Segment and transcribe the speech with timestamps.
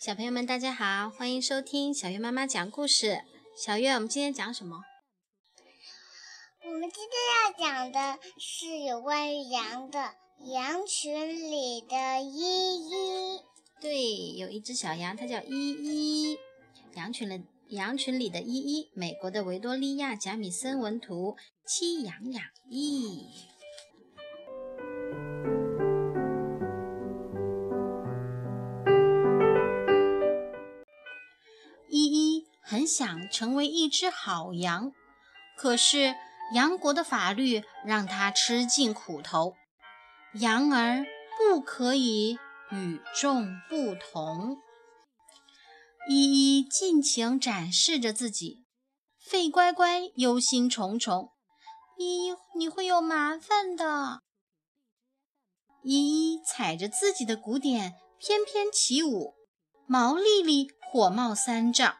[0.00, 3.24] 小朋友们，大家好，欢迎收听小月妈妈讲故事。
[3.56, 4.84] 小月，我们今天讲什么？
[6.64, 10.14] 我们今天要讲的是有关于羊的
[10.52, 13.40] 羊群里的依依。
[13.80, 16.38] 对，有一只小羊，它叫依依。
[16.94, 17.40] 羊群的
[17.70, 21.36] 羊群里的依依，美国的维多利亚·贾米森文图，
[21.66, 23.26] 七羊养译。
[32.88, 34.90] 想成为一只好羊，
[35.56, 36.14] 可是
[36.54, 39.54] 羊国的法律让它吃尽苦头。
[40.34, 41.04] 羊儿
[41.38, 42.38] 不可以
[42.72, 44.56] 与众不同。
[46.08, 48.64] 依依尽情展示着自己，
[49.20, 51.32] 费乖乖忧心忡忡
[51.98, 54.22] ：“依依，你会有麻烦的。”
[55.84, 59.34] 依依踩着自己的鼓点翩翩起舞，
[59.86, 60.68] 毛丽丽。
[60.90, 61.97] 火冒三丈，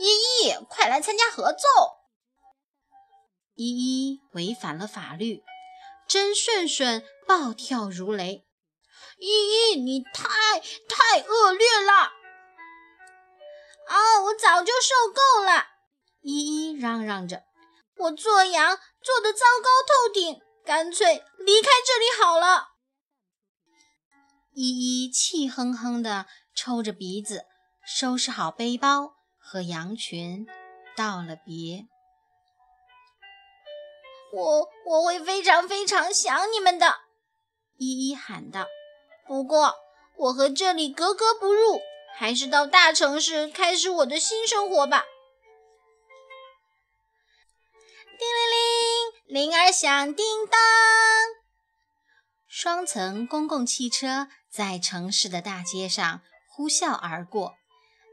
[0.00, 1.68] 依依，快来参加合奏！
[3.54, 5.42] 依依违反了法律，
[6.08, 8.46] 真顺顺暴跳如雷。
[9.18, 12.12] 依依，你太太恶劣了！
[13.90, 15.66] 哦，我早就受够了！
[16.22, 17.42] 依依嚷嚷着，
[17.98, 22.68] 我做羊做得糟糕透顶，干脆离开这里好了。
[24.54, 27.44] 依依气哼哼地抽着鼻子。
[27.86, 30.46] 收拾好背包，和羊群
[30.96, 31.86] 道了别。
[34.32, 37.00] 我我会非常非常想你们的，
[37.78, 38.66] 依依喊道。
[39.26, 39.74] 不过
[40.16, 41.80] 我和这里格格不入，
[42.14, 45.04] 还是到大城市开始我的新生活吧。
[48.18, 50.60] 叮铃铃，铃儿响叮当。
[52.46, 57.54] 双层公共汽车在城市的大街上呼啸而过。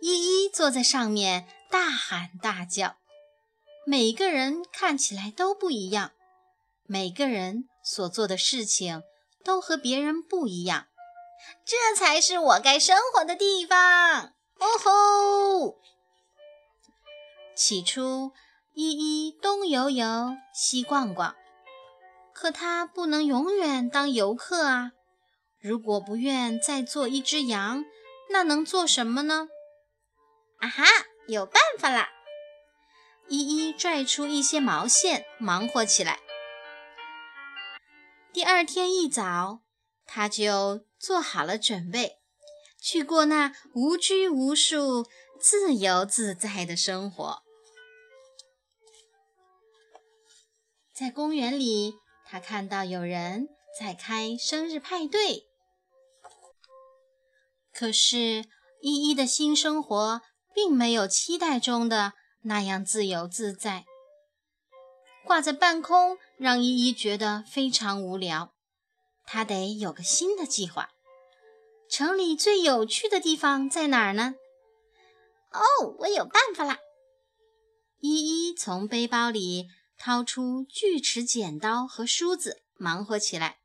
[0.00, 2.96] 依依坐在上面，大喊大叫。
[3.86, 6.12] 每个人看起来都不一样，
[6.86, 9.02] 每个人所做的事情
[9.44, 10.86] 都和别人不一样。
[11.64, 14.32] 这才是我该生活的地方！
[14.58, 15.76] 哦吼！
[17.54, 18.32] 起初，
[18.74, 21.36] 依依东游游，西逛逛，
[22.32, 24.92] 可她不能永远当游客啊。
[25.60, 27.84] 如果不愿再做一只羊，
[28.30, 29.48] 那能做什么呢？
[30.58, 30.84] 啊哈，
[31.28, 32.08] 有办法啦！
[33.28, 36.20] 依依拽出一些毛线，忙活起来。
[38.32, 39.62] 第二天一早，
[40.06, 42.18] 他就做好了准备，
[42.80, 45.06] 去过那无拘无束、
[45.40, 47.42] 自由自在的生活。
[50.94, 55.46] 在公园里，他看到有人在开生日派对，
[57.74, 58.44] 可是
[58.80, 60.22] 依依的新生活。
[60.56, 63.84] 并没有期待中的那样自由自在，
[65.22, 68.54] 挂在半空，让依依觉得非常无聊。
[69.26, 70.88] 她得有个新的计划。
[71.90, 74.34] 城里最有趣的地方在哪儿呢？
[75.52, 76.78] 哦，我有办法啦！
[78.00, 79.68] 依依从背包里
[79.98, 83.58] 掏出锯齿、剪刀和梳子，忙活起来。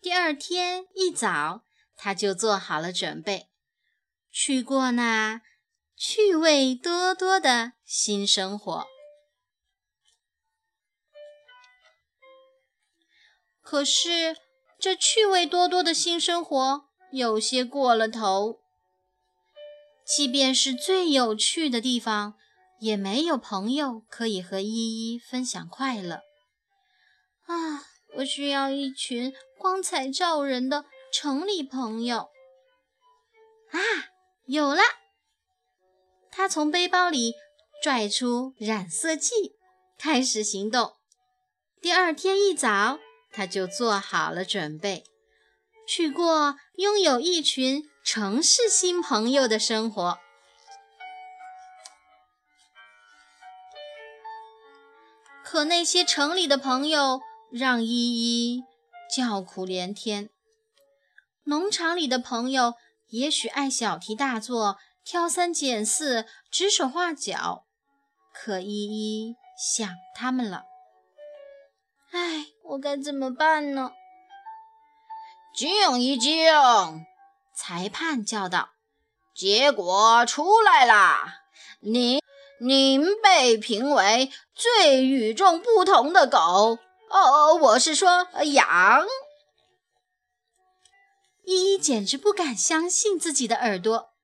[0.00, 1.64] 第二天一早，
[1.96, 3.48] 他就做好了准备，
[4.30, 5.42] 去过那。
[5.98, 8.86] 趣味多多的新生活，
[13.62, 14.36] 可是
[14.78, 18.60] 这趣味多多的新生活有些过了头。
[20.04, 22.34] 即便是最有趣的地方，
[22.78, 26.16] 也没有朋友可以和依依分享快乐。
[27.46, 27.86] 啊，
[28.18, 32.28] 我需要一群光彩照人的城里朋友。
[33.70, 33.80] 啊，
[34.44, 34.82] 有了！
[36.36, 37.34] 他从背包里
[37.82, 39.56] 拽出染色剂，
[39.96, 40.92] 开始行动。
[41.80, 42.98] 第二天一早，
[43.32, 45.04] 他就做好了准备，
[45.88, 50.18] 去过拥有一群城市新朋友的生活。
[55.42, 58.62] 可那些城里的朋友让依依
[59.10, 60.28] 叫苦连天。
[61.44, 62.74] 农场里的朋友
[63.08, 64.76] 也许爱小题大做。
[65.06, 67.64] 挑三拣四，指手画脚，
[68.34, 70.64] 可依依想他们了。
[72.10, 73.92] 唉，我该怎么办呢？
[75.54, 76.52] 静一静！
[77.54, 78.70] 裁判叫道
[79.32, 81.42] ：“结果出来啦！
[81.78, 82.20] 您，
[82.58, 86.80] 您被评为最与众不同的狗。
[87.10, 89.06] 哦，我是说羊。”
[91.46, 94.15] 依依简直不敢相信自己的耳朵。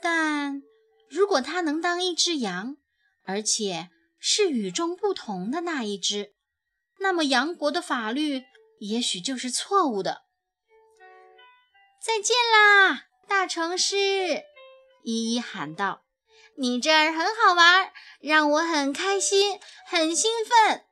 [0.00, 0.62] 但
[1.08, 2.76] 如果他能当一只羊，
[3.24, 6.34] 而且是与众不同的那一只，
[6.98, 8.44] 那么羊国的法律
[8.80, 10.22] 也许就是错误的。
[12.00, 13.96] 再见啦，大城市！
[15.02, 16.04] 依依喊道
[16.56, 20.84] ：“你这儿很好玩，让我很开心，很兴奋。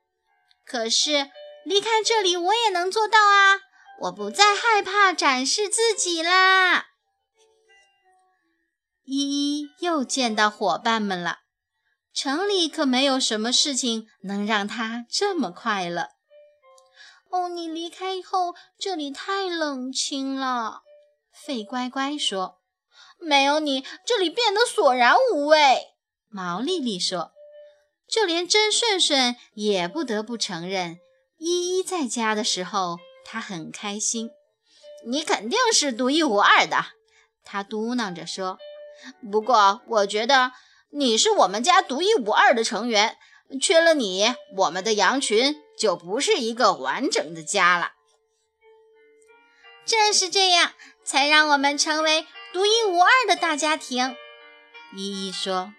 [0.65, 1.29] 可是
[1.65, 3.61] 离开这里，我也能做到啊！
[4.01, 6.87] 我不再害怕展示自己啦。”
[9.07, 11.39] 依依又见到伙伴们了。
[12.13, 16.09] 城里可没有什么事情能让他这么快乐。
[17.29, 20.81] 哦，你离开以后，这里太冷清了。
[21.31, 22.59] 费乖乖说
[23.19, 25.57] ：“没有你，这里变得索然无味。”
[26.29, 27.31] 毛丽丽说
[28.09, 30.97] ：“就连真顺顺也不得不承认，
[31.37, 34.31] 依依在家的时候，她很开心。
[35.05, 36.77] 你肯定是独一无二的。”
[37.45, 38.57] 她嘟囔着说
[39.31, 40.51] ：“不过，我觉得
[40.91, 43.17] 你是我们家独一无二的成员，
[43.61, 47.93] 缺了你，我们的羊群就不是一个完整的家了。”
[49.85, 50.73] 正是这样，
[51.03, 54.15] 才让我们成为独一无二的大家庭。
[54.95, 55.73] 依依说：“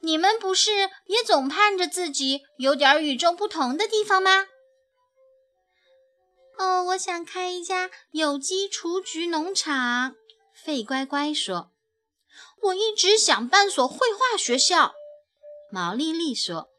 [0.00, 4.46] 你们不是也总盼着自己有点与众不同的地方吗？”
[6.58, 10.14] 哦，我想开一家有机雏菊农场。
[10.54, 11.70] 费乖乖说
[12.66, 14.94] ：“我一直想办所绘画学校。”
[15.72, 16.70] 毛丽丽说：“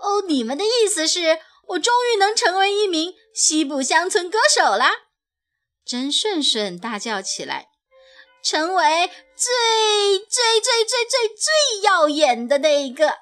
[0.00, 4.92] 哦，你们的意思是我终于能成为一名西部乡村歌手啦？”
[5.84, 7.68] 真顺顺大叫起来
[8.42, 13.18] ：“成为最最最最最最耀眼的那一个！”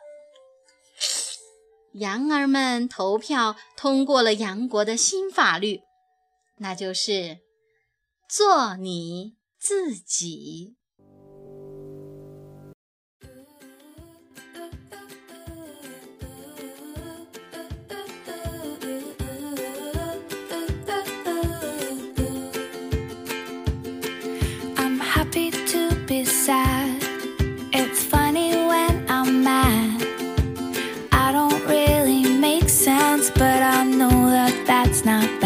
[1.94, 5.82] 羊儿们投票通过了杨国的新法律，
[6.58, 7.38] 那就是
[8.28, 10.76] 做你自己。
[33.34, 35.43] but I know that that's not.